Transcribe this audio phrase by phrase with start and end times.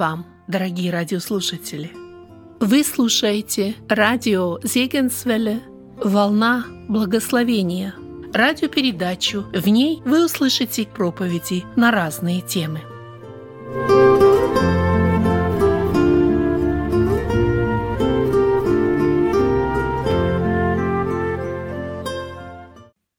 [0.00, 1.92] Вам, дорогие радиослушатели!
[2.58, 5.60] Вы слушаете радио Зегенсвелле
[6.02, 7.94] «Волна благословения»
[8.32, 9.42] радиопередачу.
[9.52, 12.80] В ней вы услышите проповеди на разные темы.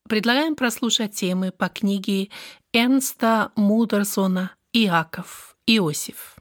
[0.09, 2.29] Предлагаем прослушать темы по книге
[2.73, 5.55] Эрнста Мудерсона «Иаков.
[5.67, 6.40] Иосиф».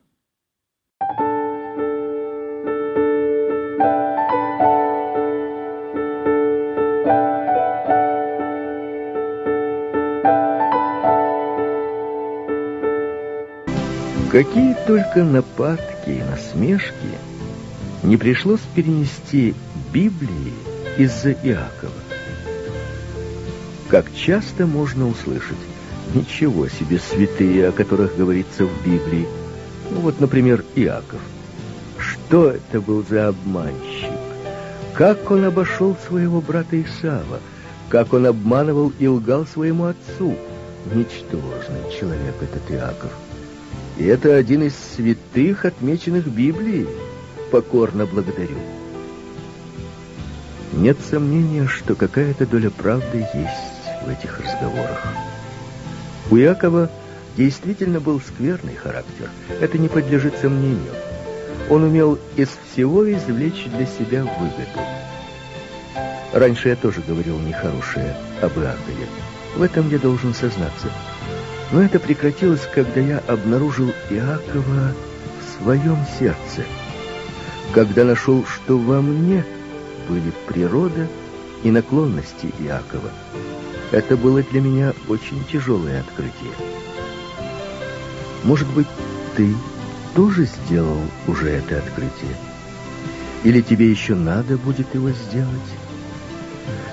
[14.30, 16.94] Какие только нападки и насмешки
[18.04, 19.56] не пришлось перенести
[19.92, 20.54] Библии
[20.96, 21.90] из-за Иакова.
[23.88, 25.58] Как часто можно услышать
[26.14, 29.26] «Ничего себе святые, о которых говорится в Библии».
[29.90, 31.20] Ну вот, например, Иаков.
[31.98, 34.12] Что это был за обманщик?
[34.94, 37.40] Как он обошел своего брата Исава?
[37.88, 40.36] Как он обманывал и лгал своему отцу?
[40.94, 43.10] Ничтожный человек этот Иаков.
[44.00, 46.88] Это один из святых, отмеченных Библией.
[47.50, 48.56] Покорно благодарю.
[50.72, 55.06] Нет сомнения, что какая-то доля правды есть в этих разговорах.
[56.30, 56.90] У Якова
[57.36, 59.28] действительно был скверный характер.
[59.60, 60.94] Это не подлежит сомнению.
[61.68, 64.80] Он умел из всего извлечь для себя выгоду.
[66.32, 69.06] Раньше я тоже говорил нехорошее об Иакове.
[69.56, 70.88] В этом я должен сознаться.
[71.72, 74.94] Но это прекратилось, когда я обнаружил Иакова
[75.38, 76.64] в своем сердце.
[77.72, 79.44] Когда нашел, что во мне
[80.08, 81.06] были природа
[81.62, 83.10] и наклонности Иакова.
[83.92, 86.52] Это было для меня очень тяжелое открытие.
[88.42, 88.88] Может быть,
[89.36, 89.54] ты
[90.14, 92.36] тоже сделал уже это открытие?
[93.44, 95.48] Или тебе еще надо будет его сделать?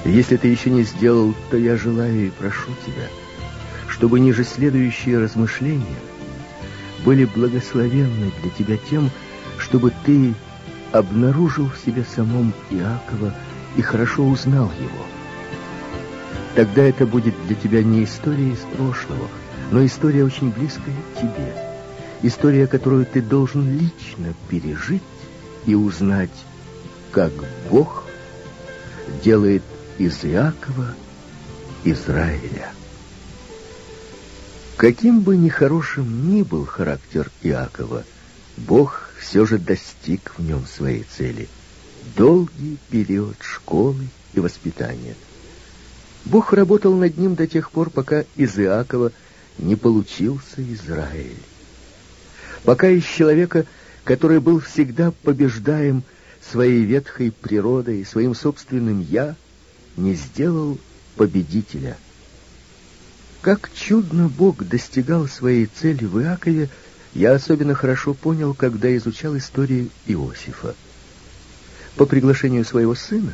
[0.06, 3.08] Если ты еще не сделал, то я желаю и прошу тебя–
[3.98, 5.98] чтобы ниже следующие размышления
[7.04, 9.10] были благословенны для тебя тем,
[9.58, 10.36] чтобы ты
[10.92, 13.34] обнаружил в себе самом Иакова
[13.76, 15.04] и хорошо узнал его.
[16.56, 19.28] Тогда это будет для тебя не история из прошлого,
[19.72, 21.56] но история очень близкая к тебе.
[22.22, 25.04] История, которую ты должен лично пережить
[25.66, 26.30] и узнать,
[27.12, 27.32] как
[27.70, 28.04] Бог
[29.24, 29.64] делает
[29.98, 30.94] из Иакова
[31.84, 32.72] Израиля.
[34.78, 38.04] Каким бы нехорошим ни был характер Иакова,
[38.58, 41.50] Бог все же достиг в нем своей цели.
[42.16, 45.16] Долгий период школы и воспитания.
[46.26, 49.12] Бог работал над ним до тех пор, пока из Иакова
[49.58, 51.42] не получился Израиль.
[52.64, 53.66] Пока из человека,
[54.04, 56.04] который был всегда побеждаем
[56.52, 59.36] своей ветхой природой, своим собственным «я»,
[59.96, 60.78] не сделал
[61.16, 61.98] победителя–
[63.42, 66.70] как чудно Бог достигал своей цели в Иакове,
[67.14, 70.76] я особенно хорошо понял, когда изучал историю Иосифа.
[71.96, 73.34] По приглашению своего сына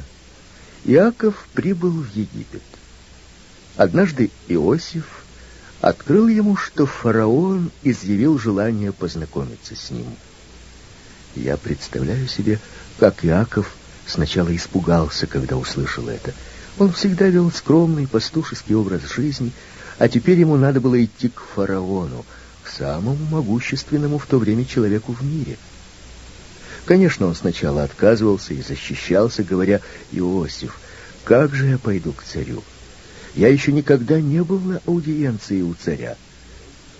[0.86, 2.62] Иаков прибыл в Египет.
[3.76, 5.24] Однажды Иосиф
[5.82, 10.06] открыл ему, что фараон изъявил желание познакомиться с ним.
[11.36, 12.60] Я представляю себе,
[13.00, 13.74] как Иаков
[14.06, 16.34] сначала испугался, когда услышал это.
[16.78, 19.52] Он всегда вел скромный пастушеский образ жизни,
[20.00, 22.26] а теперь ему надо было идти к фараону,
[22.64, 25.58] к самому могущественному в то время человеку в мире.
[26.86, 29.82] Конечно, он сначала отказывался и защищался, говоря,
[30.12, 30.78] «Иосиф,
[31.24, 32.64] как же я пойду к царю?
[33.36, 36.18] Я еще никогда не был на аудиенции у царя».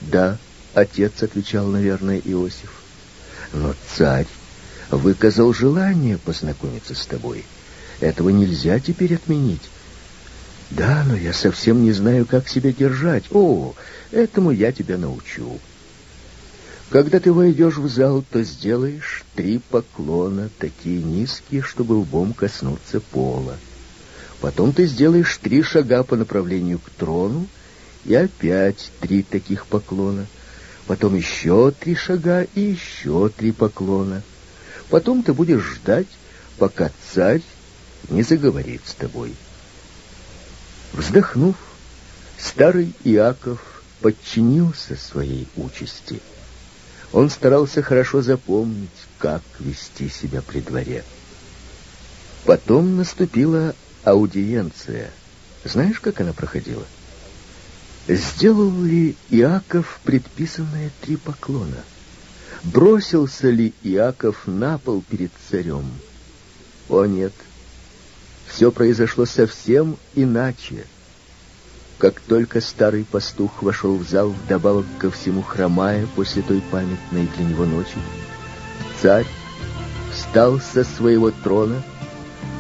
[0.02, 0.38] «Да»,—
[0.74, 2.72] отец отвечал, наверное, Иосиф,
[3.52, 4.28] «но царь
[4.90, 7.44] выказал желание познакомиться с тобой.
[8.00, 9.62] Этого нельзя теперь отменить.
[10.76, 13.26] Да, но я совсем не знаю, как себя держать.
[13.32, 13.76] О,
[14.12, 15.60] этому я тебя научу.
[16.90, 23.58] Когда ты войдешь в зал, то сделаешь три поклона, такие низкие, чтобы лбом коснуться пола.
[24.42, 27.48] Потом ты сделаешь три шага по направлению к трону,
[28.06, 30.26] и опять три таких поклона.
[30.88, 34.24] Потом еще три шага и еще три поклона.
[34.90, 36.08] Потом ты будешь ждать,
[36.58, 37.42] пока царь
[38.10, 39.36] не заговорит с тобой.
[40.94, 41.56] Вздохнув,
[42.38, 46.22] старый Иаков подчинился своей участи.
[47.12, 51.04] Он старался хорошо запомнить, как вести себя при дворе.
[52.46, 55.12] Потом наступила аудиенция.
[55.64, 56.86] Знаешь, как она проходила?
[58.08, 61.84] Сделал ли Иаков предписанные три поклона?
[62.64, 65.90] Бросился ли Иаков на пол перед царем?
[66.90, 67.34] О нет,
[68.54, 70.86] все произошло совсем иначе.
[71.98, 77.46] Как только старый пастух вошел в зал, вдобавок ко всему хромая после той памятной для
[77.46, 77.98] него ночи,
[79.02, 79.26] царь
[80.12, 81.82] встал со своего трона,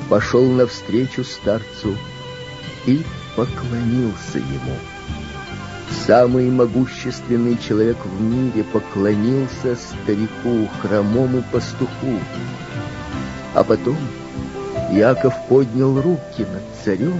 [0.10, 1.96] пошел навстречу старцу
[2.88, 3.04] и
[3.36, 4.78] поклонился ему.
[6.08, 12.20] Самый могущественный человек в мире поклонился старику, хромому пастуху.
[13.54, 13.98] А потом
[14.94, 17.20] Яков поднял руки над царем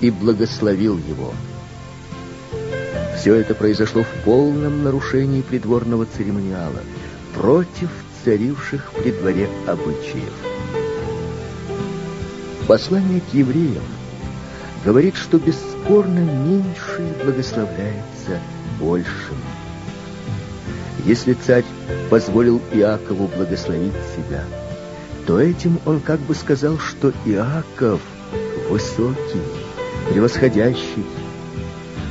[0.00, 1.34] и благословил его.
[3.18, 6.80] Все это произошло в полном нарушении придворного церемониала,
[7.34, 7.90] против
[8.24, 10.32] царивших при дворе обычаев.
[12.68, 13.82] Послание к евреям
[14.84, 18.38] говорит, что бесспорно меньшее благословляется
[18.78, 19.36] большим.
[21.04, 21.64] Если царь
[22.08, 24.44] позволил Иакову благословить себя,
[25.26, 28.00] то этим он как бы сказал, что Иаков
[28.68, 29.42] высокий,
[30.10, 31.04] превосходящий.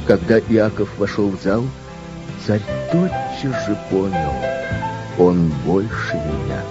[0.07, 1.63] Когда Иаков вошел в зал,
[2.45, 2.61] царь
[2.91, 4.33] тотчас же понял,
[5.17, 6.61] он больше меня.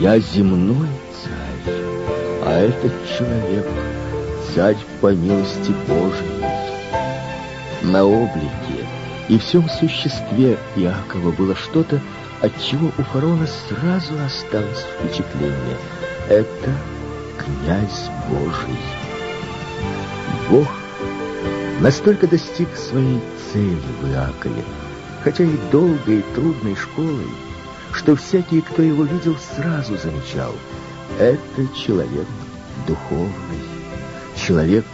[0.00, 0.88] Я земной
[1.22, 1.74] царь,
[2.44, 3.66] а этот человек—
[4.54, 6.42] царь по милости Божией.
[7.82, 8.86] На облике
[9.28, 12.00] и всем существе Иакова было что-то,
[12.42, 15.78] от чего у фараона сразу осталось впечатление.
[16.28, 16.74] Это
[17.38, 18.78] князь Божий.
[20.50, 20.66] Бог
[21.80, 23.20] настолько достиг своей
[23.52, 24.64] цели в Иакове,
[25.22, 27.30] хотя и долгой и трудной школой,
[27.92, 30.54] что всякий, кто его видел, сразу замечал—
[31.20, 32.26] это человек
[32.88, 33.62] духовный,
[34.36, 34.84] человек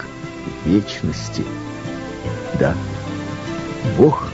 [0.65, 1.43] вечности.
[2.59, 2.75] Да,
[3.97, 4.27] Бог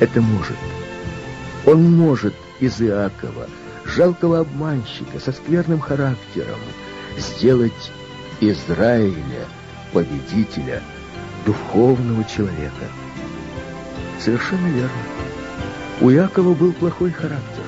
[0.00, 0.56] это может.
[1.64, 3.46] Он может из Иакова,
[3.84, 6.58] жалкого обманщика со скверным характером,
[7.16, 7.92] сделать
[8.40, 9.46] Израиля
[9.92, 10.82] победителя,
[11.44, 12.86] духовного человека.
[14.20, 14.90] Совершенно верно.
[16.00, 17.62] У Якова был плохой характер.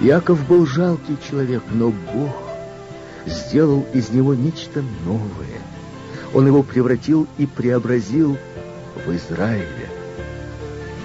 [0.00, 2.34] Яков был жалкий человек, но Бог
[3.26, 5.60] сделал из него нечто новое.
[6.34, 8.36] Он его превратил и преобразил
[9.06, 9.88] в Израиля.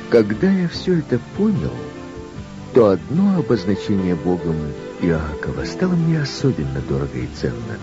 [0.10, 1.74] Когда я все это понял,
[2.78, 4.56] то одно обозначение Богом
[5.02, 7.80] Иакова стало мне особенно дорого и ценно.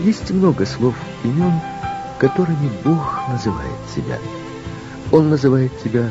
[0.00, 1.52] Есть много слов, имен,
[2.18, 4.18] которыми Бог называет себя.
[5.12, 6.08] Он называет себя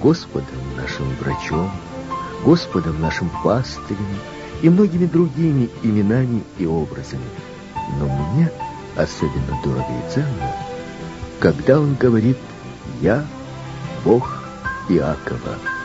[0.00, 0.46] Господом
[0.76, 1.68] нашим врачом,
[2.44, 4.06] Господом нашим пастырем
[4.62, 7.26] и многими другими именами и образами.
[7.98, 8.52] Но мне
[8.94, 10.52] особенно дорого и ценно,
[11.40, 12.38] когда он говорит
[13.00, 13.26] «Я
[14.04, 14.44] Бог
[14.88, 15.77] Иакова».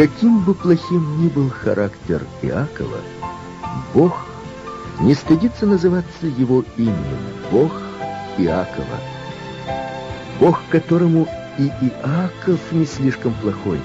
[0.00, 3.00] Каким бы плохим ни был характер Иакова,
[3.92, 4.24] Бог
[4.98, 7.18] не стыдится называться его именем
[7.52, 7.70] Бог
[8.38, 8.96] Иакова.
[10.40, 13.78] Бог, которому и Иаков не слишком плохой,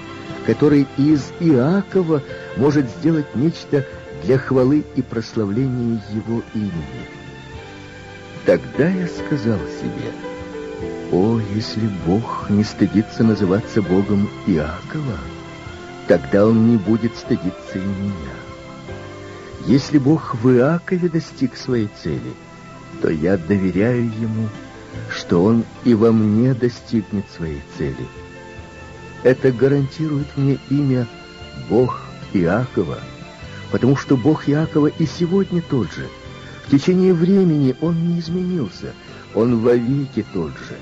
[0.46, 2.24] который из Иакова
[2.56, 3.86] может сделать нечто
[4.24, 7.10] для хвалы и прославления его имени.
[8.46, 10.14] Тогда я сказал себе,
[11.12, 15.18] о, если Бог не стыдится называться Богом Иакова,
[16.08, 18.36] тогда он не будет стыдиться и меня.
[19.66, 22.34] Если Бог в Иакове достиг своей цели,
[23.02, 24.50] то я доверяю Ему,
[25.10, 28.08] что Он и во мне достигнет своей цели.
[29.24, 31.08] Это гарантирует мне имя
[31.70, 32.02] Бог
[32.34, 33.00] Иакова,
[33.72, 36.08] потому что Бог Иакова и сегодня тот же.
[36.68, 38.94] В течение времени Он не изменился,
[39.34, 40.78] Он вовеки тот же.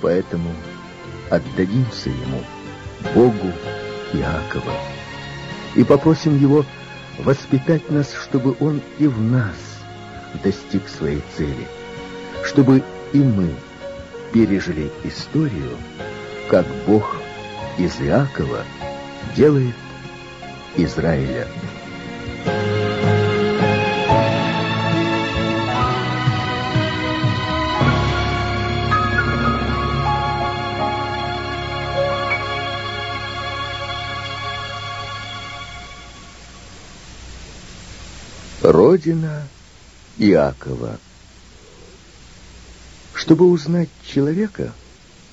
[0.00, 0.50] Поэтому
[1.30, 2.44] отдадимся Ему,
[3.14, 3.52] Богу
[4.12, 4.72] Иакова,
[5.74, 6.64] и попросим Его
[7.18, 9.56] воспитать нас, чтобы Он и в нас
[10.42, 11.66] достиг своей цели,
[12.44, 13.50] чтобы и мы
[14.32, 15.76] пережили историю,
[16.48, 17.16] как Бог
[17.78, 18.64] из Иакова
[19.36, 19.74] делает
[20.76, 21.46] Израиля.
[38.70, 39.48] Родина
[40.18, 40.98] Иакова.
[43.14, 44.74] Чтобы узнать человека,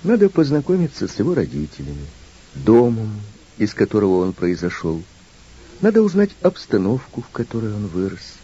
[0.04, 2.06] надо познакомиться с его родителями,
[2.54, 3.12] домом,
[3.58, 5.04] из которого он произошел.
[5.82, 8.36] Надо узнать обстановку, в которой он вырос.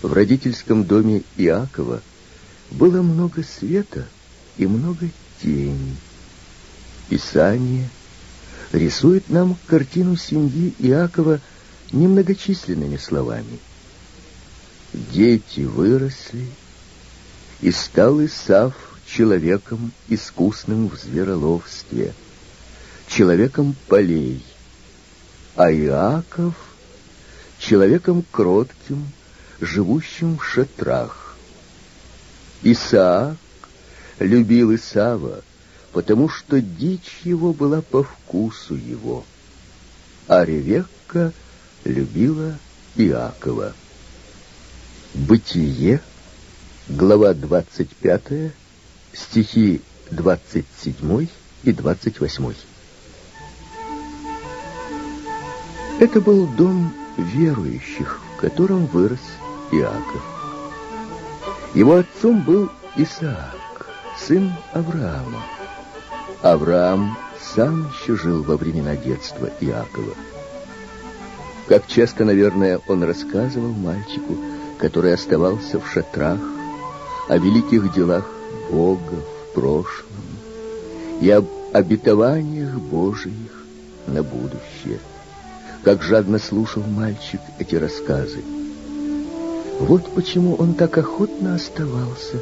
[0.00, 2.02] В родительском доме Иакова
[2.70, 4.06] было много света
[4.58, 5.08] и много
[5.42, 5.96] тени.
[7.08, 7.90] Писание
[8.70, 11.40] рисует нам картину семьи Иакова
[11.90, 13.58] немногочисленными словами.
[14.92, 16.48] Дети выросли,
[17.60, 18.74] и стал Исав
[19.06, 22.12] человеком искусным в звероловстве,
[23.08, 24.44] человеком полей,
[25.54, 26.54] а Иаков—
[27.62, 29.10] человеком кротким,
[29.60, 31.36] живущим в шатрах.
[32.62, 33.36] Исаак
[34.18, 35.42] любил Исава,
[35.92, 39.24] потому что дичь его была по вкусу его,
[40.26, 41.32] а Ревекка
[41.84, 42.58] любила
[42.96, 43.74] Иакова.
[45.14, 46.00] Бытие,
[46.88, 48.52] глава 25,
[49.12, 51.26] стихи 27
[51.64, 52.54] и 28.
[56.00, 59.20] Это был дом верующих, в котором вырос
[59.70, 60.22] Иаков.
[61.74, 63.86] Его отцом был Исаак,
[64.18, 65.42] сын Авраама.
[66.40, 70.14] Авраам сам еще жил во времена детства Иакова.
[71.68, 74.38] Как часто, наверное, он рассказывал мальчику,
[74.82, 76.40] который оставался в шатрах,
[77.28, 78.28] о великих делах
[78.68, 80.24] Бога в прошлом
[81.20, 83.64] и об обетованиях Божиих
[84.08, 84.98] на будущее.
[85.84, 88.42] Как жадно слушал мальчик эти рассказы.
[89.78, 92.38] Вот почему он так охотно оставался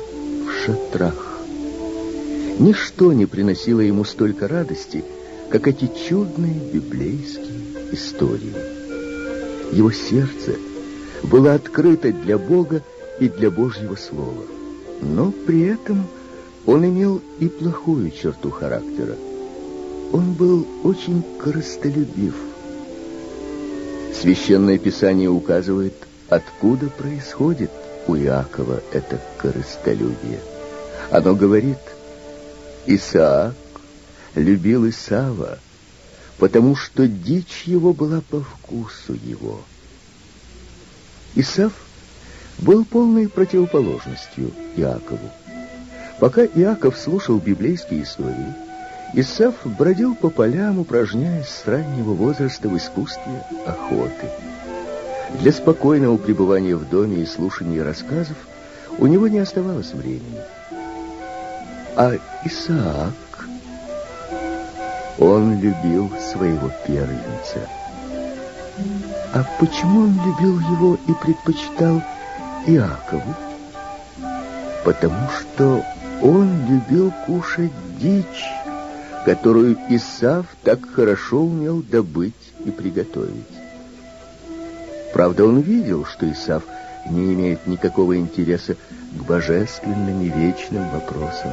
[0.47, 1.41] в шатрах.
[2.59, 5.05] Ничто не приносило ему столько радости,
[5.51, 8.55] как эти чудные библейские истории.
[9.73, 10.57] Его сердце
[11.23, 12.83] было открыто для Бога
[13.19, 14.45] и для Божьего Слова.
[15.03, 16.07] Но при этом
[16.67, 19.17] он имел и плохую черту характера.
[20.13, 22.35] Он был очень корыстолюбив.
[24.21, 25.95] Священное Писание указывает,
[26.29, 27.71] откуда происходит
[28.07, 30.41] у Иакова это корыстолюбие.
[31.11, 31.79] Оно говорит,
[32.87, 33.55] Исаак
[34.35, 35.59] любил Исава,
[36.39, 39.61] потому что дичь его была по вкусу его.
[41.35, 41.73] Исав
[42.59, 45.31] был полной противоположностью Иакову.
[46.19, 48.55] Пока Иаков слушал библейские истории,
[49.15, 54.29] Исав бродил по полям, упражняясь с раннего возраста в искусстве охоты.
[55.41, 58.37] Для спокойного пребывания в доме и слушания рассказов
[58.99, 60.41] у него не оставалось времени.
[61.97, 63.49] А Исаак,
[65.19, 67.69] он любил своего первенца.
[69.33, 72.03] А почему он любил его и предпочитал
[72.67, 73.35] Иакову?
[74.85, 75.85] Потому что
[76.21, 77.71] он любил кушать
[78.01, 78.45] дичь,
[79.25, 83.47] которую Исав так хорошо умел добыть и приготовить.
[85.13, 86.65] Правда, он видел, что Исав
[87.09, 91.53] не имеет никакого интереса к божественным и вечным вопросам.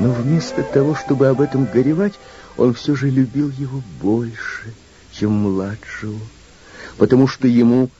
[0.00, 2.14] Но вместо того, чтобы об этом горевать,
[2.56, 4.74] он все же любил его больше,
[5.12, 6.18] чем младшего,
[6.98, 7.90] потому что ему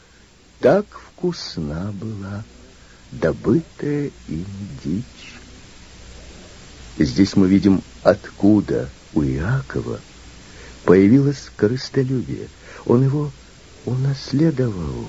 [0.61, 2.45] так вкусна была
[3.13, 4.47] добытая им
[4.85, 5.35] дичь.
[6.99, 10.01] Здесь мы видим, откуда у Иакова
[10.85, 12.49] появилось корыстолюбие.
[12.87, 13.31] Он его
[13.87, 15.09] унаследовал.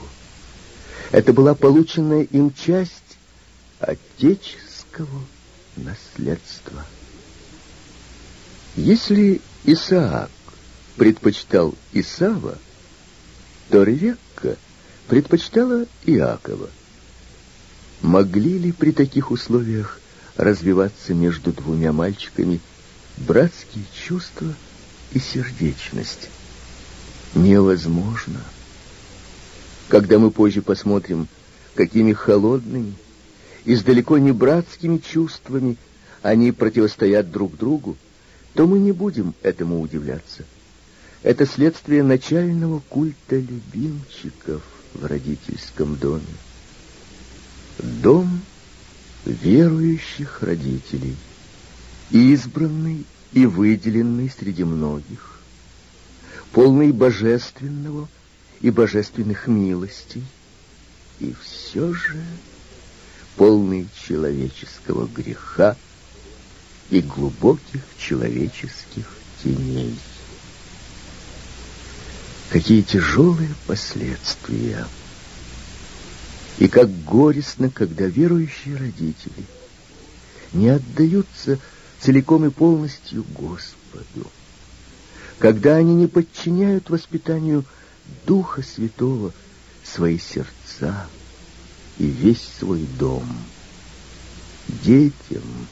[1.11, 3.17] Это была полученная им часть
[3.79, 5.21] отеческого
[5.75, 6.85] наследства.
[8.75, 10.29] Если Исаак
[10.95, 12.57] предпочитал Исава,
[13.69, 14.57] то Ревекка
[15.07, 16.69] предпочитала Иакова.
[18.01, 19.99] Могли ли при таких условиях
[20.35, 22.61] развиваться между двумя мальчиками
[23.17, 24.53] братские чувства
[25.11, 26.29] и сердечность.
[27.35, 28.39] Невозможно.
[29.89, 31.27] Когда мы позже посмотрим,
[31.75, 32.93] какими холодными
[33.65, 35.77] и с далеко не братскими чувствами
[36.21, 37.97] они противостоят друг другу,
[38.53, 40.45] то мы не будем этому удивляться.
[41.21, 46.23] Это следствие начального культа любимчиков в родительском доме.
[47.77, 48.41] Дом
[49.25, 51.15] верующих родителей,
[52.09, 55.39] избранный и выделенный среди многих,
[56.53, 58.07] полный божественного
[58.61, 60.23] и божественных милостей,
[61.19, 62.23] и все же
[63.35, 65.75] полный человеческого греха
[66.89, 69.05] и глубоких человеческих
[69.43, 69.97] теней.
[72.49, 74.87] Какие тяжелые последствия!
[76.57, 79.45] И как горестно, когда верующие родители
[80.51, 81.59] не отдаются
[82.01, 84.31] целиком и полностью Господу,
[85.37, 87.65] когда они не подчиняют воспитанию
[88.25, 89.31] Духа Святого
[89.83, 91.07] свои сердца
[91.99, 93.27] и весь свой дом.
[94.83, 95.67] Детям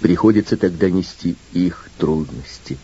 [0.00, 2.76] приходится тогда нести их трудности.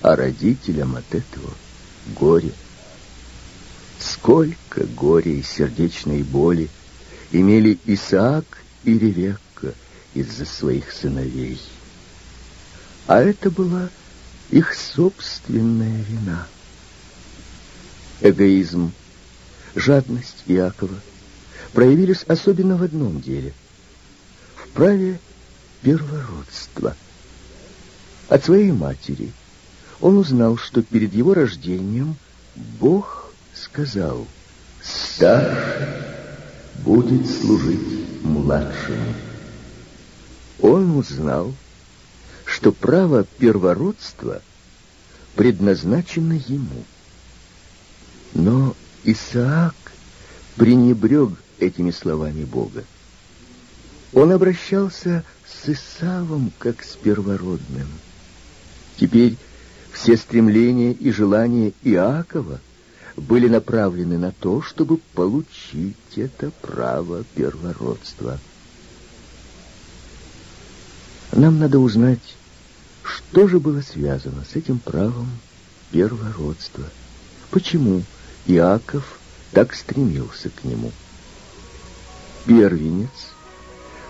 [0.00, 1.50] а родителям от этого
[2.06, 2.52] горе.
[3.98, 6.68] Сколько горя и сердечной боли
[7.32, 9.74] имели Исаак и Ревекка
[10.14, 11.60] из-за своих сыновей.
[13.06, 13.88] А это была
[14.50, 16.46] их собственная вина.
[18.20, 18.92] Эгоизм,
[19.74, 20.94] жадность Иакова
[21.72, 23.52] проявились особенно в одном деле—
[24.56, 25.20] в праве
[25.82, 26.96] первородства.
[28.28, 29.32] От своей матери
[30.00, 32.16] он узнал, что перед его рождением
[32.54, 34.26] Бог сказал
[34.82, 35.96] «Старший
[36.84, 39.14] будет служить младшему».
[40.60, 41.54] Он узнал,
[42.44, 44.42] что право первородства
[45.34, 46.84] предназначено ему.
[48.34, 48.74] Но
[49.04, 49.74] Исаак
[50.56, 52.84] пренебрег этими словами Бога.
[54.12, 57.88] Он обращался с Исавом как с первородным.
[58.96, 59.36] Теперь
[59.92, 62.60] все стремления и желания Иакова
[63.16, 68.38] были направлены на то, чтобы получить это право первородства.
[71.32, 72.36] Нам надо узнать,
[73.02, 75.28] что же было связано с этим правом
[75.90, 76.84] первородства.
[77.50, 78.02] Почему
[78.46, 79.18] Иаков
[79.52, 80.92] так стремился к нему?
[82.46, 83.10] Первенец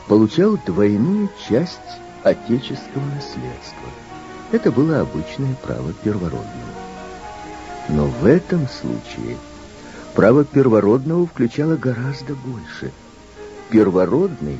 [0.06, 1.78] получал двойную часть
[2.22, 4.07] отеческого наследства.
[4.50, 6.48] Это было обычное право первородного.
[7.88, 9.36] Но в этом случае
[10.14, 12.92] право первородного включало гораздо больше.
[13.70, 14.58] Первородный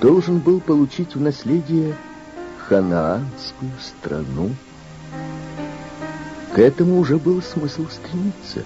[0.00, 1.94] должен был получить в наследие
[2.68, 4.50] ханаанскую страну.
[6.52, 8.64] К этому уже был смысл стремиться.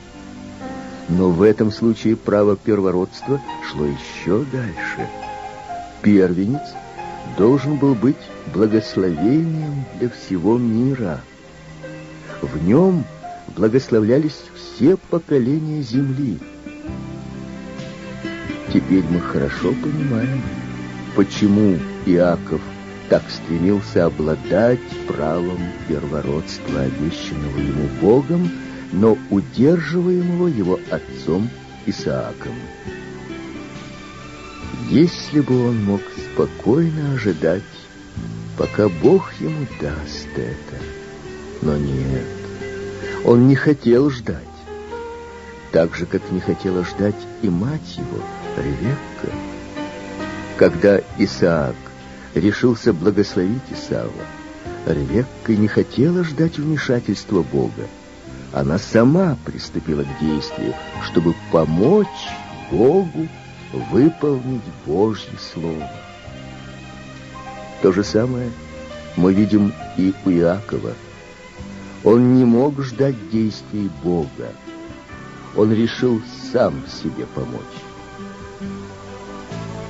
[1.08, 5.08] Но в этом случае право первородства шло еще дальше.
[6.00, 6.62] Первенец
[7.36, 8.16] должен был быть
[8.52, 11.20] благословением для всего мира.
[12.42, 13.04] В нем
[13.56, 16.38] благословлялись все поколения земли.
[18.72, 20.42] Теперь мы хорошо понимаем,
[21.16, 22.60] почему Иаков
[23.08, 28.50] так стремился обладать правом первородства, обещанного ему Богом,
[28.92, 31.48] но удерживаемого его отцом
[31.86, 32.54] Исааком.
[34.90, 36.00] Если бы он мог
[36.32, 37.62] спокойно ожидать,
[38.58, 40.82] пока Бог ему даст это.
[41.62, 42.26] Но нет,
[43.24, 44.42] он не хотел ждать.
[45.70, 48.20] Так же, как не хотела ждать и мать его,
[48.56, 49.28] Ревекка.
[50.56, 51.76] Когда Исаак
[52.34, 54.10] решился благословить Исава,
[54.86, 57.86] Ревекка не хотела ждать вмешательства Бога.
[58.52, 60.74] Она сама приступила к действию,
[61.04, 62.08] чтобы помочь
[62.72, 63.28] Богу
[63.72, 65.90] выполнить Божье Слово.
[67.82, 68.50] То же самое
[69.16, 70.92] мы видим и у Иакова.
[72.04, 74.52] Он не мог ждать действий Бога.
[75.56, 76.20] Он решил
[76.52, 77.60] сам себе помочь.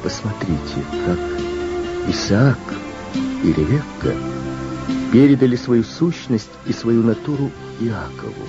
[0.03, 1.19] Посмотрите, как
[2.09, 2.59] Исаак
[3.45, 4.15] и Ревекка
[5.13, 8.47] передали свою сущность и свою натуру Иакову.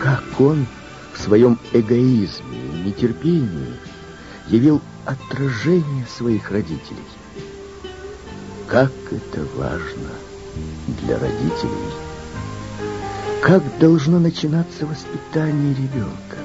[0.00, 0.66] Как он
[1.12, 3.74] в своем эгоизме и нетерпении
[4.48, 7.04] явил отражение своих родителей.
[8.66, 10.10] Как это важно
[11.02, 11.92] для родителей.
[13.42, 16.36] Как должно начинаться воспитание ребенка?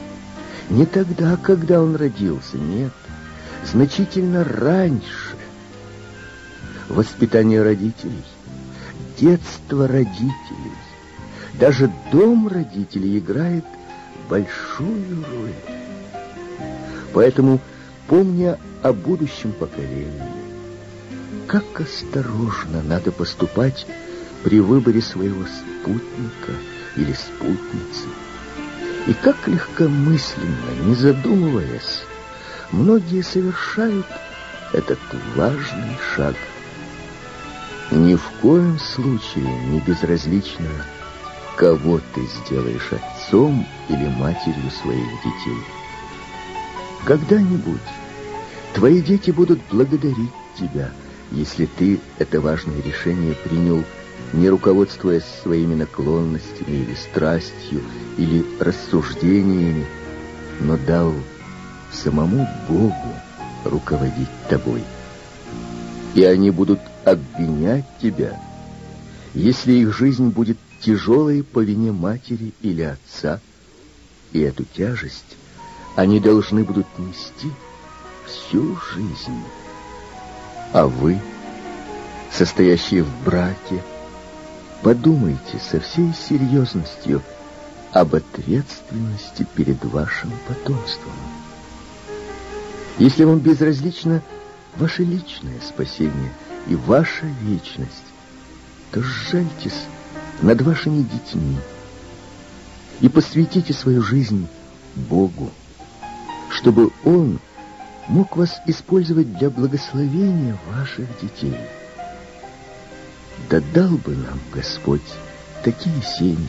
[0.70, 2.94] Не тогда, когда он родился, нет.
[3.66, 5.36] Значительно раньше.
[6.90, 8.24] Воспитание родителей,
[9.18, 10.78] детство родителей,
[11.54, 13.66] даже дом родителей играет
[14.30, 15.73] большую роль.
[17.14, 17.62] Поэтому,
[18.08, 20.22] помня о будущем поколении,
[21.48, 23.86] как осторожно надо поступать
[24.44, 26.54] при выборе своего спутника
[26.96, 28.08] или спутницы.
[29.08, 32.02] И как легкомысленно, не задумываясь,
[32.72, 34.08] многие совершают
[34.72, 35.00] этот
[35.36, 36.36] важный шаг.
[37.92, 40.68] Ни в коем случае не безразлично,
[41.58, 45.83] кого ты сделаешь отцом или матерью своих детей.
[47.06, 47.80] Когда-нибудь
[48.74, 50.92] твои дети будут благодарить тебя–
[51.34, 53.84] если ты это важное решение принял,
[54.34, 57.82] не руководствуясь своими наклонностями или страстью,
[58.18, 59.86] или рассуждениями,
[60.60, 61.14] но дал
[61.92, 63.14] самому Богу
[63.66, 64.84] руководить тобой.
[66.14, 68.40] И они будут обвинять тебя,
[69.34, 73.42] если их жизнь будет тяжелой по вине матери или отца,
[74.32, 75.38] и эту тяжесть
[75.96, 77.52] они должны будут нести
[78.26, 79.44] всю жизнь.
[80.72, 81.20] А вы,
[82.32, 83.84] состоящие в браке,
[84.82, 87.22] подумайте со всей серьезностью
[87.92, 91.14] об ответственности перед вашим потомством.
[92.98, 94.22] Если вам безразлично
[94.76, 96.34] ваше личное спасение
[96.68, 98.04] и ваша вечность,
[98.92, 99.86] то сжальтесь
[100.42, 101.58] над вашими детьми
[103.02, 104.48] и посвятите свою жизнь
[104.96, 105.52] Богу,
[106.64, 107.40] чтобы Он
[108.08, 111.58] мог вас использовать для благословения ваших детей.
[113.50, 115.02] Да дал бы нам Господь
[115.62, 116.48] такие семьи,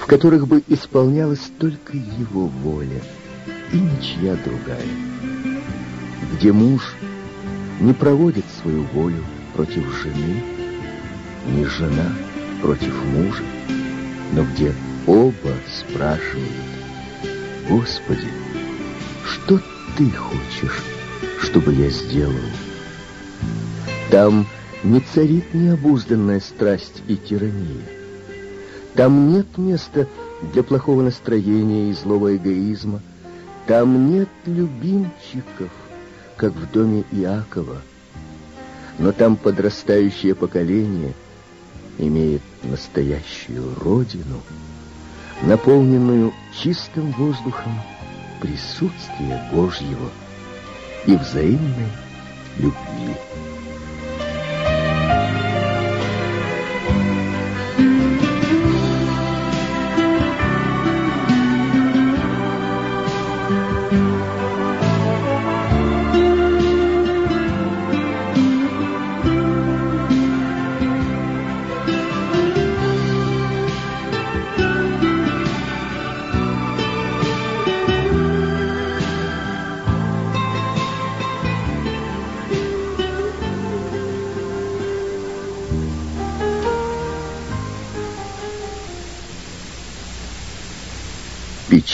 [0.00, 3.02] в которых бы исполнялась только Его воля
[3.74, 4.88] и ничья другая,
[6.32, 6.96] где муж
[7.80, 9.22] не проводит свою волю
[9.54, 10.42] против жены,
[11.46, 12.10] ни жена
[12.62, 13.44] против мужа,
[14.32, 14.74] но где
[15.06, 16.48] оба спрашивают,
[17.68, 18.43] «Господи,
[19.44, 19.60] что
[19.96, 20.82] Ты хочешь,
[21.40, 22.34] чтобы я сделал?»
[24.10, 24.46] Там
[24.82, 27.84] не царит необузданная страсть и тирания.
[28.94, 30.06] Там нет места
[30.52, 33.00] для плохого настроения и злого эгоизма.
[33.66, 35.70] Там нет любимчиков,
[36.36, 37.78] как в доме Иакова.
[38.98, 41.12] Но там подрастающее поколение
[41.98, 44.40] имеет настоящую родину,
[45.42, 47.72] наполненную чистым воздухом
[48.44, 50.10] присутствия Божьего
[51.06, 51.88] и взаимной
[52.58, 53.14] любви.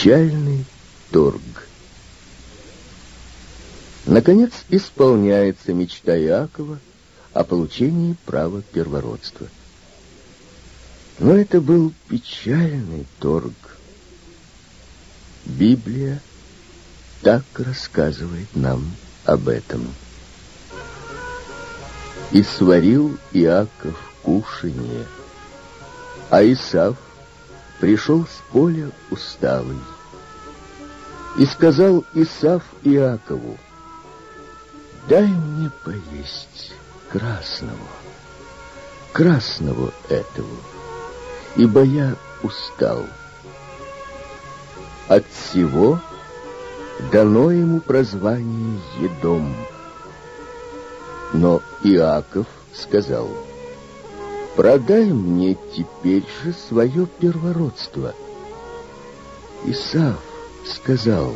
[0.01, 0.65] Печальный
[1.11, 1.39] торг.
[4.07, 6.79] Наконец исполняется мечта Иакова
[7.33, 9.45] о получении права первородства.
[11.19, 13.53] Но это был печальный торг.
[15.45, 16.19] Библия
[17.21, 18.91] так рассказывает нам
[19.25, 19.87] об этом.
[22.31, 25.05] «И сварил Иаков кушанье,
[26.31, 26.97] а Исав
[27.81, 29.79] пришел с поля усталый.
[31.37, 33.57] И сказал Исав Иакову,
[35.09, 36.73] «Дай мне поесть
[37.09, 37.73] красного,
[39.11, 40.57] красного этого,
[41.55, 43.03] ибо я устал».
[45.07, 45.99] От всего
[47.11, 49.55] дано ему прозвание Едом.
[51.33, 53.27] Но Иаков сказал,
[54.55, 58.13] продай мне теперь же свое первородство.
[59.65, 60.19] Исав
[60.65, 61.35] сказал,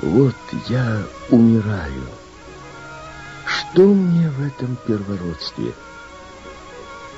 [0.00, 0.34] вот
[0.68, 2.08] я умираю.
[3.46, 5.72] Что мне в этом первородстве?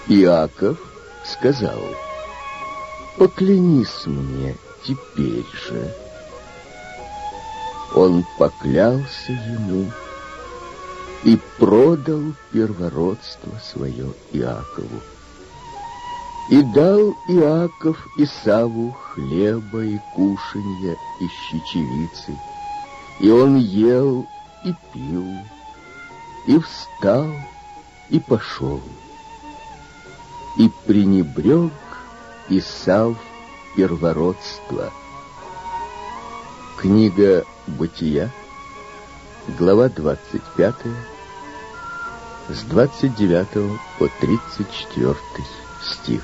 [0.09, 0.79] Иаков
[1.25, 1.81] сказал,
[3.17, 5.95] поклянись мне теперь же.
[7.95, 9.91] Он поклялся ему,
[11.25, 15.01] и продал первородство свое Иакову.
[16.51, 22.39] И дал Иаков Исаву хлеба и кушанья и щечевицы,
[23.21, 24.27] и он ел
[24.65, 25.27] и пил,
[26.47, 27.29] и встал
[28.09, 28.81] и пошел.
[30.57, 31.73] И пренебрег
[32.49, 33.17] Исав
[33.77, 34.91] первородство.
[36.79, 38.31] Книга Бытия,
[39.57, 40.75] глава 25,
[42.51, 43.49] с 29
[43.99, 45.15] по 34
[45.83, 46.23] стих.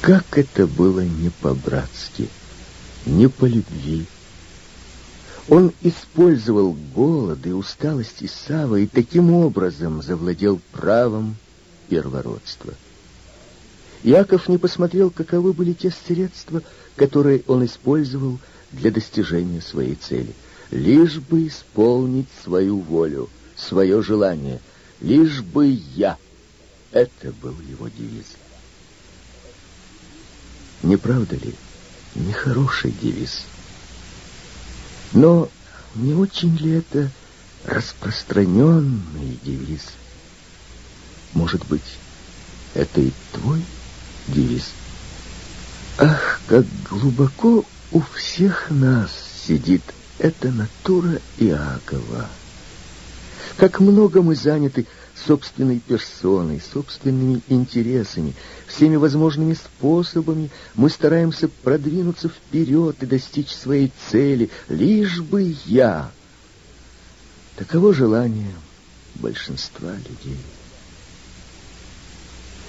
[0.00, 2.28] Как это было не по-братски,
[3.04, 4.06] не по любви.
[5.48, 11.36] Он использовал голод и усталость Исава и таким образом завладел правом
[11.88, 12.72] первородства.
[14.02, 16.62] Яков не посмотрел, каковы были те средства,
[16.96, 18.38] которые он использовал
[18.72, 20.34] для достижения своей цели.
[20.70, 24.60] Лишь бы исполнить свою волю, свое желание.
[25.00, 26.16] Лишь бы я.
[26.92, 28.26] Это был его девиз.
[30.82, 31.54] Не правда ли?
[32.14, 33.44] Нехороший девиз.
[35.12, 35.48] Но
[35.94, 37.10] не очень ли это
[37.64, 39.82] распространенный девиз?
[41.32, 41.98] Может быть,
[42.74, 43.62] это и твой
[44.28, 44.64] девиз?
[45.98, 49.10] Ах, как глубоко у всех нас
[49.46, 49.82] сидит
[50.18, 52.28] эта натура Иакова.
[53.56, 54.86] Как много мы заняты
[55.26, 58.34] собственной персоной, собственными интересами,
[58.66, 66.10] всеми возможными способами мы стараемся продвинуться вперед и достичь своей цели, лишь бы я.
[67.56, 68.52] Таково желание
[69.14, 70.38] большинства людей.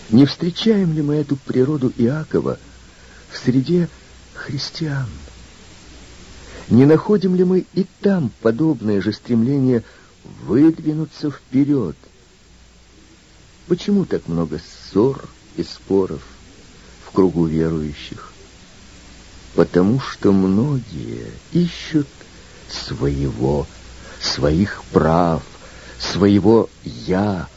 [0.10, 2.58] Не встречаем ли мы эту природу Иакова
[3.30, 3.89] в среде
[4.38, 5.10] христиан?
[6.69, 9.84] Не находим ли мы и там подобное же стремление
[10.43, 11.95] выдвинуться вперед?
[13.67, 16.21] Почему так много ссор и споров
[17.06, 18.34] в кругу верующих?
[19.56, 22.08] Потому что многие ищут
[22.69, 23.65] своего,
[24.21, 25.43] своих прав,
[26.00, 27.47] своего «я».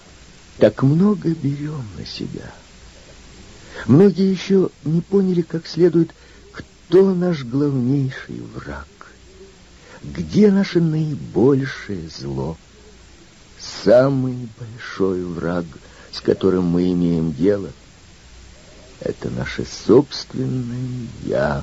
[0.59, 2.53] Так много берем на себя.
[3.87, 6.11] Многие еще не поняли как следует,
[6.90, 8.88] кто наш главнейший враг.
[10.03, 12.57] Где наше наибольшее зло?
[13.85, 15.66] Самый большой враг,
[16.11, 17.70] с которым мы имеем дело,
[18.98, 21.62] это наше собственное «я».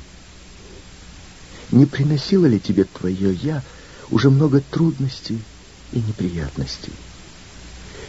[1.71, 3.61] Не приносило ли тебе твое «я»
[4.09, 5.41] уже много трудностей
[5.91, 6.93] и неприятностей?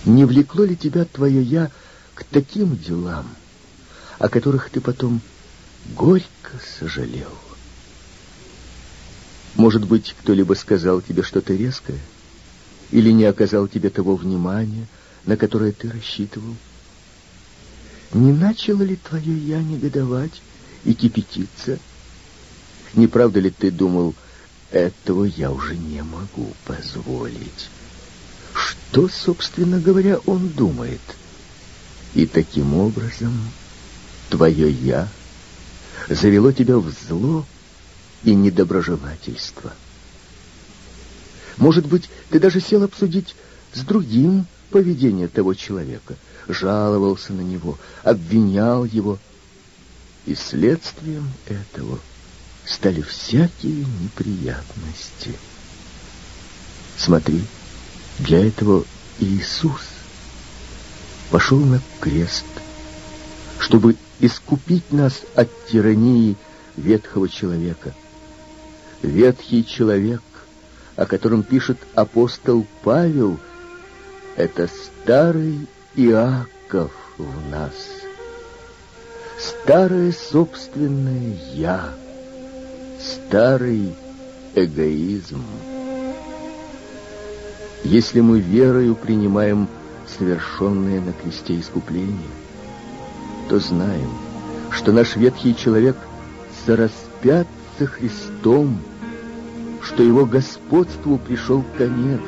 [0.05, 1.73] Не влекло ли тебя твое «я»
[2.15, 3.27] к таким делам,
[4.21, 5.21] о которых ты потом
[5.95, 7.33] горько сожалел?
[9.55, 11.99] Может быть, кто-либо сказал тебе что-то резкое?
[12.91, 14.87] Или не оказал тебе того внимания,
[15.25, 16.55] на которое ты рассчитывал?
[18.13, 20.41] Не начало ли твое «я» негодовать
[20.85, 21.79] и кипятиться?
[22.95, 24.15] Не правда ли ты думал,
[24.71, 27.69] этого я уже не могу позволить?
[28.55, 31.01] Что, собственно говоря, он думает?
[32.15, 33.35] И таким образом
[34.31, 35.09] твое «я»
[36.09, 37.45] завело тебя в зло,
[38.25, 39.73] и недоброжелательства.
[41.57, 43.35] Может быть, ты даже сел обсудить
[43.73, 49.19] с другим поведение того человека, жаловался на него, обвинял его.
[50.27, 51.99] И следствием этого
[52.67, 55.35] стали всякие неприятности.
[56.99, 57.43] Смотри,
[58.19, 58.85] для этого
[59.21, 59.81] Иисус
[61.31, 62.45] пошел на крест,
[63.59, 66.37] чтобы искупить нас от тирании
[66.77, 67.95] ветхого человека—
[69.03, 70.23] ветхий человек,
[70.97, 73.39] о котором пишет апостол Павел,
[74.37, 77.73] это старый Иаков в нас.
[79.39, 81.95] Старое собственное «я»,
[83.01, 83.95] старый
[84.55, 85.45] эгоизм.
[87.85, 89.69] Если мы верою принимаем
[90.19, 92.19] совершенное на кресте искупление,
[93.49, 94.11] то знаем,
[94.71, 95.97] что наш ветхий человек
[96.67, 97.47] сораспят
[97.79, 98.79] со Христом,
[99.83, 102.21] что его господству пришел конец.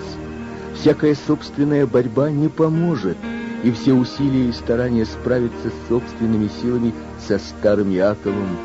[0.75, 3.19] Всякая собственная борьба не поможет,
[3.63, 6.95] и все усилия и старания справиться с собственными силами
[7.29, 8.57] со старым Яковом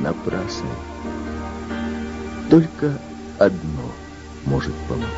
[0.00, 0.70] напрасны.
[2.48, 2.96] Только
[3.38, 3.90] одно
[4.44, 5.08] может помочь.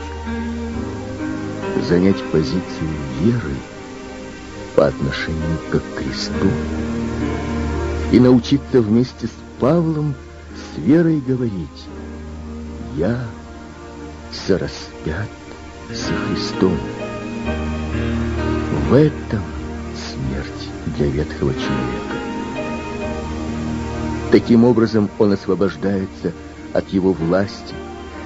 [1.89, 2.89] Занять позицию
[3.21, 3.53] веры
[4.75, 6.49] по отношению к кресту
[8.13, 10.15] и научиться вместе с Павлом
[10.55, 11.87] с верой говорить
[12.97, 13.25] «Я
[14.33, 15.29] сораспят
[15.93, 16.79] со Христом».
[18.89, 19.43] В этом
[19.95, 22.17] смерть для ветхого человека.
[24.31, 26.33] Таким образом он освобождается
[26.73, 27.75] от его власти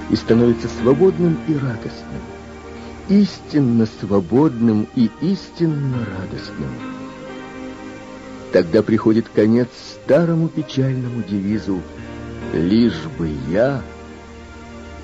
[0.09, 2.21] и становится свободным и радостным,
[3.09, 6.71] истинно свободным и истинно радостным.
[8.53, 9.67] Тогда приходит конец
[10.05, 11.81] старому печальному девизу
[12.53, 13.81] лишь бы я,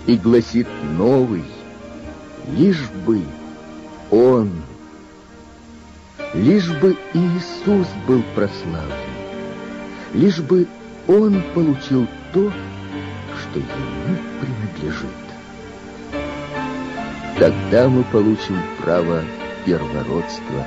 [0.08, 1.44] и гласит новый,
[2.56, 3.22] лишь бы
[4.12, 4.52] он,
[6.34, 8.92] лишь бы Иисус был прославлен,
[10.14, 10.68] лишь бы
[11.08, 15.25] он получил то, что ему принадлежит.
[17.38, 19.22] Тогда мы получим право
[19.66, 20.66] первородства,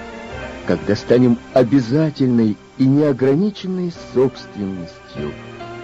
[0.67, 5.33] когда станем обязательной и неограниченной собственностью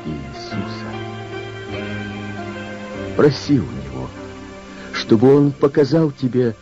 [0.04, 0.84] Иисуса.
[3.16, 4.10] Проси у Него,
[4.92, 6.54] чтобы Он показал тебе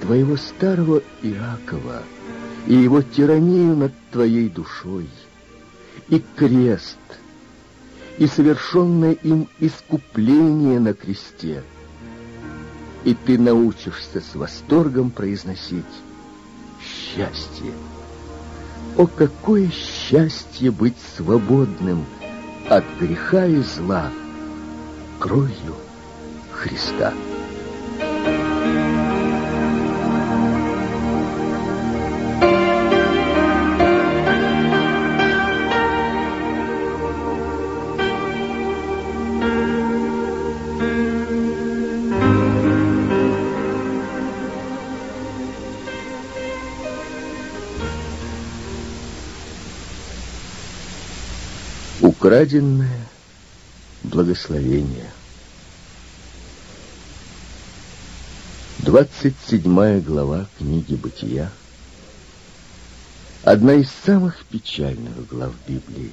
[0.00, 2.02] твоего старого Иакова
[2.66, 5.08] и его тиранию над твоей душой,
[6.08, 6.98] и крест,
[8.18, 11.62] и совершенное им искупление на кресте.
[13.04, 15.84] И ты научишься с восторгом произносить
[16.80, 17.72] «Счастье!
[18.96, 22.04] О, какое счастье быть свободным!»
[22.68, 24.10] от греха и зла
[25.18, 25.76] кровью
[26.52, 27.12] Христа.
[52.22, 53.08] Украденное
[54.04, 55.10] благословение.
[58.78, 61.50] Двадцать седьмая глава книги «Бытия»
[63.42, 66.12] одна из самых печальных глав Библии,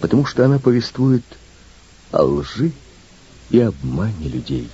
[0.00, 1.24] потому что она повествует
[2.12, 2.72] о лжи
[3.48, 4.68] и обмане людей.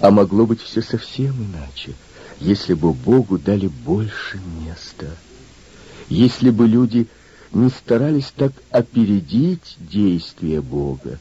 [0.00, 1.94] А могло быть все совсем иначе,
[2.40, 5.14] если бы Богу дали больше места,
[6.08, 7.06] если бы люди
[7.52, 11.18] не старались так опередить действия Бога.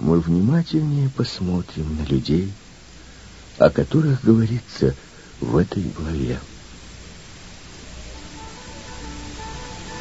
[0.00, 2.52] Мы внимательнее посмотрим на людей,
[3.58, 4.94] о которых говорится
[5.40, 6.38] в этой главе.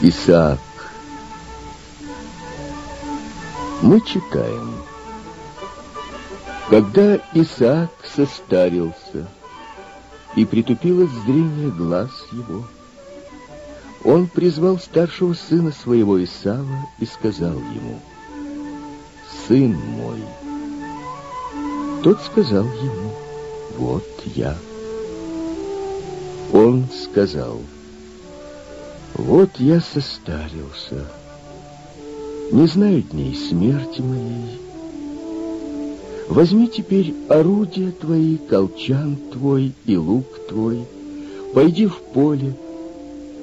[0.02, 0.60] Исаак.
[3.82, 4.76] Мы читаем.
[6.70, 9.28] Когда Исаак состарился,
[10.36, 12.68] и притупилось зрение глаз его,
[14.08, 18.00] он призвал старшего сына своего Исава и сказал ему,
[19.46, 20.22] «Сын мой».
[22.04, 23.12] Тот сказал ему,
[23.78, 24.56] «Вот я».
[26.54, 27.60] Он сказал,
[29.14, 31.06] «Вот я состарился,
[32.54, 34.62] не знаю дней смерти моей.
[36.30, 40.86] Возьми теперь орудия твои, колчан твой и лук твой,
[41.54, 42.56] пойди в поле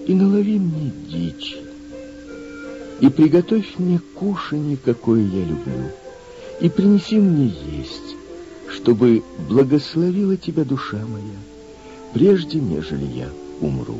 [0.06, 1.56] и налови мне дичь,
[3.00, 5.90] и приготовь мне кушанье, какое я люблю,
[6.60, 8.16] и принеси мне есть,
[8.68, 11.38] чтобы благословила тебя душа моя,
[12.12, 13.28] прежде, нежели я
[13.60, 13.98] умру.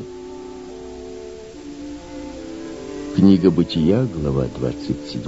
[3.16, 5.22] Книга Бытия, глава 27,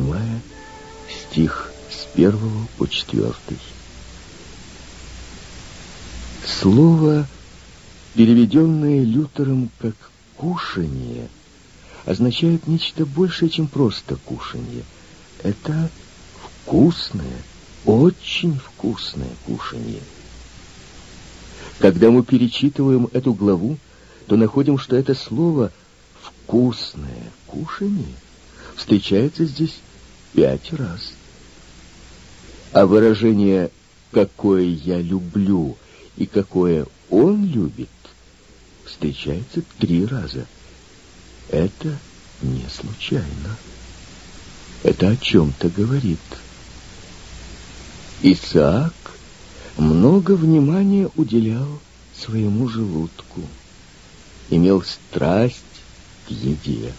[1.08, 2.38] стих с 1
[2.76, 3.32] по 4.
[6.44, 7.26] Слово,
[8.14, 9.94] переведенное Лютером как
[10.37, 11.29] «кушанье»,
[12.07, 14.85] означает нечто большее, чем просто кушанье.
[15.42, 15.90] Это
[16.64, 17.42] вкусное,
[17.85, 20.01] очень вкусное кушанье.
[21.79, 23.77] Когда мы перечитываем эту главу,
[24.27, 25.72] то находим, что это слово
[26.22, 28.14] «вкусное кушанье»
[28.77, 29.77] встречается здесь
[30.33, 31.12] пять раз.
[32.72, 33.70] А выражение
[34.12, 35.77] «какое я люблю»
[36.16, 37.88] и «какое он любит»
[38.87, 40.46] встречается три раза.
[41.49, 41.99] Это
[42.42, 43.57] не случайно.
[44.83, 46.18] Это о чем-то говорит.
[48.22, 48.94] Исаак
[49.77, 51.81] много внимания уделял
[52.18, 53.42] своему желудку,
[54.49, 55.64] имел страсть
[56.27, 56.92] к еде.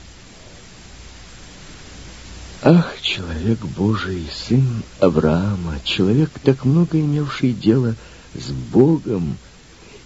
[2.61, 7.95] Ах, человек Божий, сын Авраама, человек, так много имевший дело
[8.35, 9.37] с Богом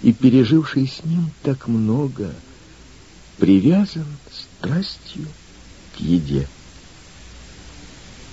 [0.04, 2.34] и переживший с ним так много,
[3.38, 5.28] привязан страстью
[5.96, 6.48] к еде.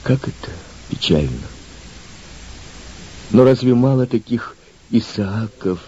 [0.03, 0.51] Как это
[0.89, 1.49] печально!
[3.31, 4.57] Но разве мало таких
[4.91, 5.81] Исааков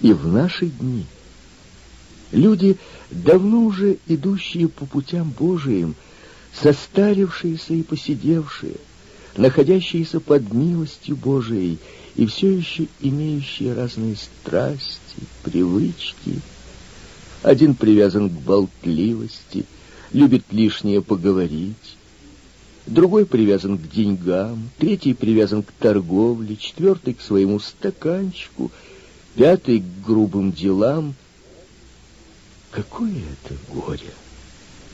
[0.00, 1.06] и в наши дни?
[2.32, 2.76] Люди,
[3.10, 5.94] давно уже идущие по путям Божиим,
[6.52, 8.76] состарившиеся и посидевшие,
[9.36, 11.78] находящиеся под милостью Божией
[12.16, 16.40] и все еще имеющие разные страсти, привычки.
[17.42, 19.66] Один привязан к болтливости,
[20.12, 21.96] любит лишнее поговорить,
[22.86, 28.72] другой привязан к деньгам, третий привязан к торговле, четвертый к своему стаканчику,
[29.34, 31.14] пятый к грубым делам.
[32.70, 34.12] Какое это горе,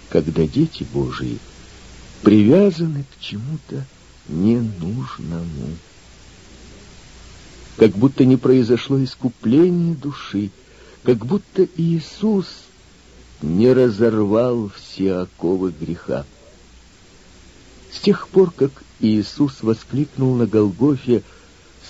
[0.08, 1.38] когда дети Божии
[2.22, 3.86] привязаны к чему-то
[4.28, 5.76] ненужному.
[7.76, 10.50] Как будто не произошло искупление души,
[11.02, 12.46] как будто Иисус
[13.40, 16.24] не разорвал все оковы греха.
[17.92, 18.70] С тех пор, как
[19.00, 21.22] Иисус воскликнул на Голгофе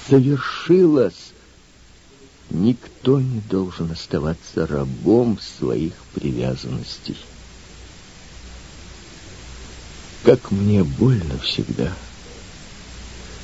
[0.08, 1.32] «Совершилось!»,
[2.50, 7.16] никто не должен оставаться рабом своих привязанностей.
[10.22, 11.92] Как мне больно всегда,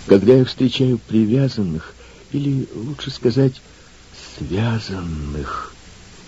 [0.06, 1.94] когда я встречаю привязанных,
[2.32, 3.60] или, лучше сказать,
[4.38, 5.72] связанных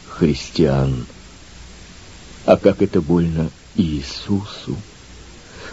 [0.09, 1.07] христиан.
[2.47, 4.77] А как это больно Иисусу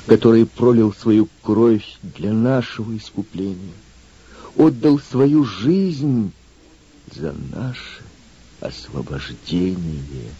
[0.08, 3.74] который пролил свою кровь для нашего искупления,
[4.56, 6.32] отдал свою жизнь
[7.14, 8.02] за наше
[8.62, 10.32] освобождение.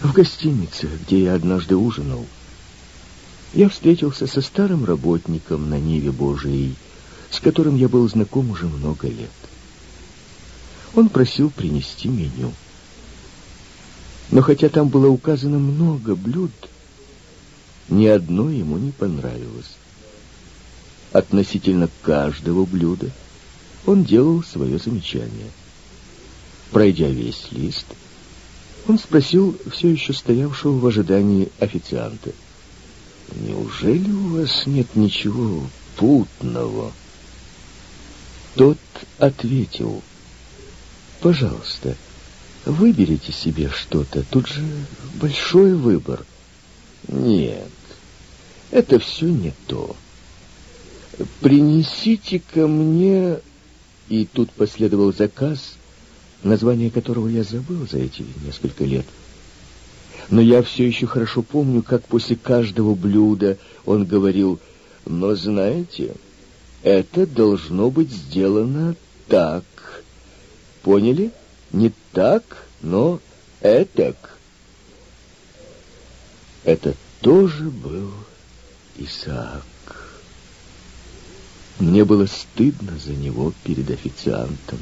[0.00, 2.26] В гостинице, где я однажды ужинал,
[3.54, 6.74] я встретился со старым работником на Ниве Божией,
[7.30, 9.30] с которым я был знаком уже много лет.
[10.94, 12.52] Он просил принести меню.
[14.30, 16.52] Но хотя там было указано много блюд,
[17.88, 19.76] ни одно ему не понравилось.
[21.12, 23.10] Относительно каждого блюда
[23.86, 25.50] он делал свое замечание.
[26.72, 27.86] Пройдя весь лист,
[28.88, 32.32] он спросил все еще стоявшего в ожидании официанта.
[33.32, 35.62] «Неужели у вас нет ничего
[35.96, 36.92] путного?»
[38.54, 38.78] Тот
[39.18, 40.02] ответил,
[41.20, 41.96] «Пожалуйста,
[42.64, 44.62] выберите себе что-то, тут же
[45.20, 46.24] большой выбор».
[47.08, 47.68] «Нет,
[48.70, 49.96] это все не то.
[51.40, 53.40] Принесите ко мне...»
[54.08, 55.76] И тут последовал заказ,
[56.42, 59.06] название которого я забыл за эти несколько лет.
[60.30, 64.58] Но я все еще хорошо помню, как после каждого блюда он говорил,
[65.04, 66.14] «Но знаете,
[66.82, 68.96] это должно быть сделано
[69.28, 69.64] так.
[70.82, 71.30] Поняли?
[71.72, 73.20] Не так, но
[73.60, 74.38] этак».
[76.64, 78.10] Это тоже был
[78.96, 79.62] Исаак.
[81.78, 84.78] Мне было стыдно за него перед официантом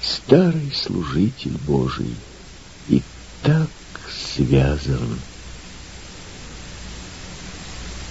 [0.00, 2.14] старый служитель Божий,
[2.88, 3.02] и
[3.42, 3.68] так
[4.10, 5.18] связан.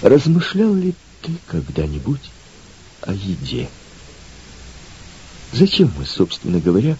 [0.02, 2.30] Размышлял ли ты когда-нибудь
[3.02, 3.68] о еде?
[5.52, 6.96] Зачем мы, собственно говоря,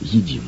[0.00, 0.44] едим?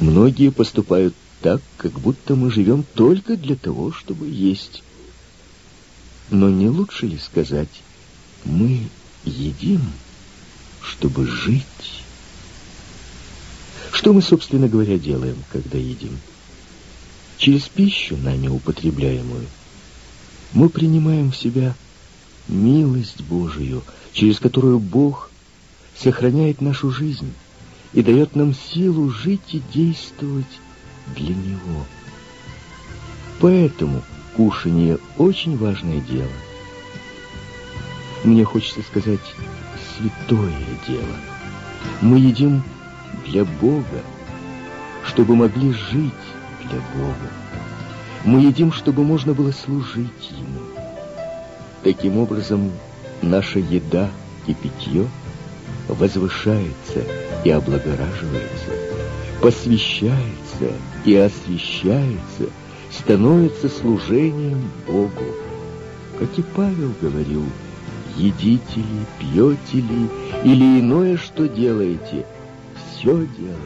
[0.00, 4.82] Многие поступают так, как будто мы живем только для того, чтобы есть.
[6.30, 7.82] Но не лучше ли сказать,
[8.44, 8.88] мы
[9.24, 9.82] едим,
[10.82, 11.64] чтобы жить?
[13.92, 16.18] Что мы, собственно говоря, делаем, когда едим?
[17.36, 19.46] Через пищу, нами употребляемую,
[20.52, 21.74] мы принимаем в себя
[22.48, 23.82] милость Божию,
[24.12, 25.30] через которую Бог
[25.96, 27.32] сохраняет нашу жизнь
[27.92, 30.46] и дает нам силу жить и действовать
[31.16, 31.84] для Него.
[33.40, 34.02] Поэтому
[34.36, 36.28] кушание очень важное дело.
[38.24, 39.20] Мне хочется сказать
[39.96, 40.52] святое
[40.86, 41.16] дело.
[42.00, 42.62] Мы едим
[43.26, 44.02] для Бога,
[45.04, 46.12] чтобы могли жить
[46.62, 47.30] для Бога.
[48.24, 50.60] Мы едим, чтобы можно было служить Ему.
[51.82, 52.72] Таким образом,
[53.22, 54.10] наша еда
[54.46, 55.06] и питье
[55.86, 57.04] возвышается
[57.44, 58.72] и облагораживается,
[59.40, 60.72] посвящается
[61.04, 62.50] и освящается,
[62.90, 65.10] становится служением Богу.
[66.18, 67.44] Как и Павел говорил,
[68.16, 70.08] едите ли, пьете ли,
[70.44, 72.26] или иное, что делаете–
[72.98, 73.58] все делать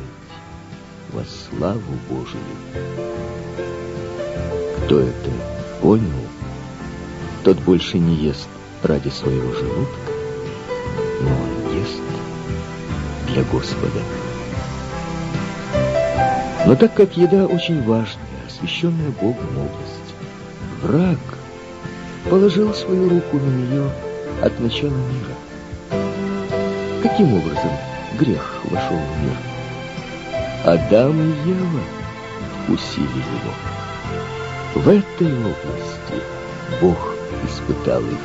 [1.11, 1.81] во славу
[2.11, 2.43] Божию.
[4.85, 5.31] Кто это
[5.81, 6.27] понял,
[7.43, 8.49] тот больше не ест
[8.83, 10.13] ради своего желудка,
[11.23, 12.03] но он ест
[13.29, 14.01] для Господа.
[16.67, 20.15] Но так как еда очень важная, освященная Богом область,
[20.83, 21.19] враг
[22.29, 23.91] положил свою руку на нее
[24.43, 26.03] от начала мира.
[27.03, 27.71] Каким образом
[28.23, 29.37] грех вошел в мир.
[30.65, 31.81] Адам и Ева
[32.65, 33.53] вкусили его.
[34.75, 36.23] В этой области
[36.81, 37.15] Бог
[37.45, 38.19] испытал их.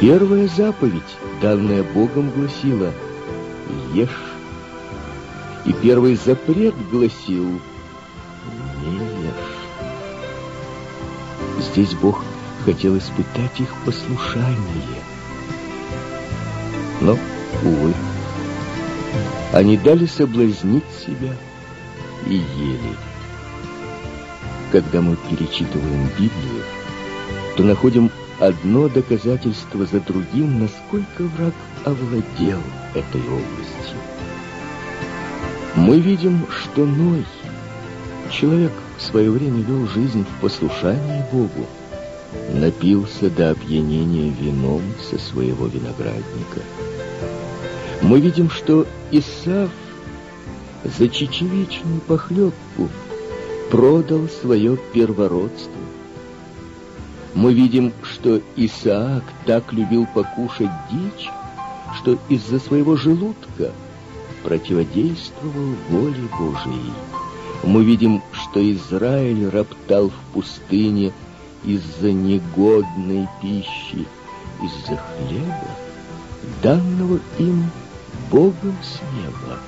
[0.00, 2.92] Первая заповедь, данная Богом, гласила
[3.92, 4.08] «Ешь».
[5.64, 7.60] И первый запрет гласил
[8.82, 9.60] «Не ешь».
[11.60, 12.24] Здесь Бог
[12.64, 15.02] хотел испытать их послушание.
[17.00, 17.16] Но
[17.62, 17.92] Увы,
[19.52, 21.34] они дали соблазнить себя
[22.26, 22.96] и ели.
[24.72, 26.62] Когда мы перечитываем Библию,
[27.56, 31.54] то находим одно доказательство за другим, насколько враг
[31.84, 32.60] овладел
[32.94, 33.98] этой областью.
[35.74, 37.26] Мы видим, что Ной,
[38.30, 41.66] человек в свое время вел жизнь в послушании Богу,
[42.54, 46.60] напился до опьянения вином со своего виноградника–
[48.02, 49.70] мы видим, что Исав
[50.84, 52.88] за чечевичную похлебку
[53.70, 55.72] продал свое первородство.
[57.34, 61.30] Мы видим, что Исаак так любил покушать дичь,
[61.96, 63.72] что из-за своего желудка
[64.42, 66.92] противодействовал воле Божией.
[67.62, 71.12] Мы видим, что Израиль роптал в пустыне
[71.64, 74.06] из-за негодной пищи,
[74.62, 75.68] из-за хлеба,
[76.62, 77.70] данного им
[78.30, 79.58] Богом с неба.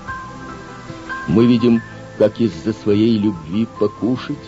[1.26, 1.82] Мы видим,
[2.18, 4.38] как из-за своей любви покушать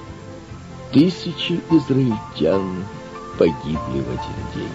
[0.92, 2.84] тысячи израильтян
[3.38, 4.68] погибли в один день.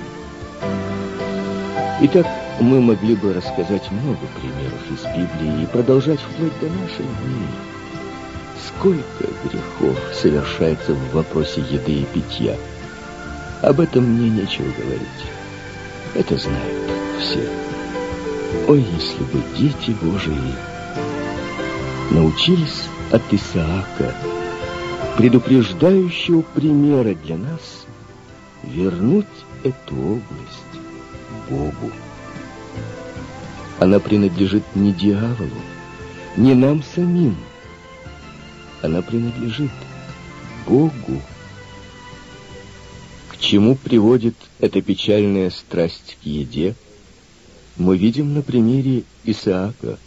[2.02, 2.28] Итак,
[2.60, 7.48] мы могли бы рассказать много примеров из Библии и продолжать вплоть до наших дней.
[8.68, 12.58] Сколько грехов совершается в вопросе еды и питья.
[13.62, 15.08] Об этом мне нечего говорить.
[16.16, 17.69] Это знают все.
[18.68, 20.56] Ой, если бы дети Божии
[22.10, 24.16] научились от Исаака,
[25.18, 27.86] предупреждающего примера для нас,
[28.64, 29.28] вернуть
[29.64, 30.76] эту область
[31.50, 31.92] Богу.
[33.80, 35.62] Она принадлежит не дьяволу,
[36.36, 37.38] не нам самим.
[38.82, 39.72] Она принадлежит
[40.66, 41.22] Богу.
[43.30, 46.76] К чему приводит эта печальная страсть к еде,
[47.80, 49.98] мы видим на примере Исаака.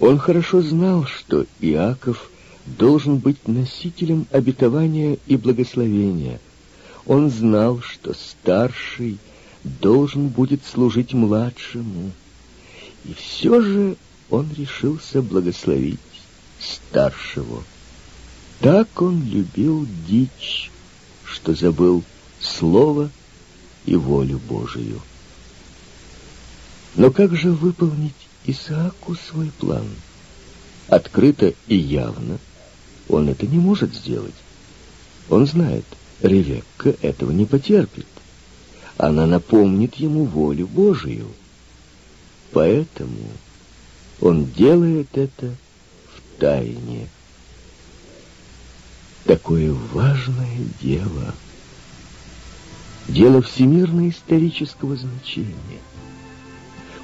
[0.00, 2.30] Он хорошо знал, что Иаков
[2.64, 6.40] должен быть носителем обетования и благословения.
[7.04, 9.18] Он знал, что старший
[9.64, 12.10] должен будет служить младшему.
[13.04, 13.96] И все же
[14.30, 16.00] он решился благословить
[16.58, 17.62] старшего.
[18.60, 20.70] Так он любил дичь,
[21.24, 22.02] что забыл
[22.40, 23.10] слово
[23.84, 25.00] и волю Божию.
[26.96, 29.86] Но как же выполнить Исааку свой план?
[30.88, 32.38] Открыто и явно
[33.08, 34.34] он это не может сделать.
[35.28, 35.84] Он знает,
[36.22, 38.06] Ревекка этого не потерпит.
[38.96, 41.28] Она напомнит ему волю Божию.
[42.52, 43.28] Поэтому
[44.20, 45.54] он делает это
[46.14, 47.08] в тайне.
[49.24, 51.34] Такое важное дело.
[53.08, 55.80] Дело всемирно-исторического значения.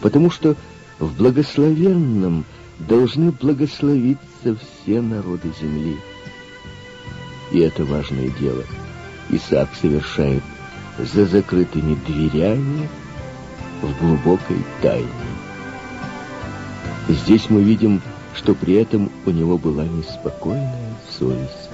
[0.02, 0.56] Потому что
[0.98, 2.44] в благословенном
[2.80, 5.96] должны благословиться все народы земли.
[7.52, 8.64] И это важное дело
[9.30, 10.42] Исаак совершает
[10.98, 12.88] за закрытыми дверями
[13.80, 15.08] в глубокой тайне.
[17.08, 18.02] Здесь мы видим,
[18.34, 21.70] что при этом у него была неспокойная совесть.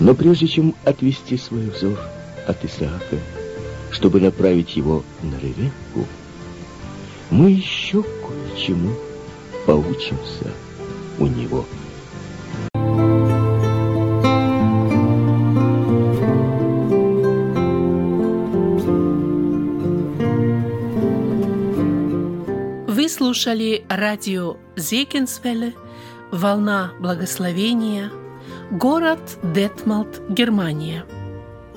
[0.00, 1.98] Но прежде чем отвести свой взор
[2.46, 3.16] от Исаака,
[3.90, 6.06] чтобы направить его на Ревекку,
[7.30, 8.92] мы еще кое-чему
[9.66, 10.52] поучимся
[11.18, 11.64] у него.
[22.86, 25.74] Вы слушали радио Зекинсвелле
[26.30, 28.10] «Волна благословения»,
[28.70, 31.04] город Детмалт, Германия.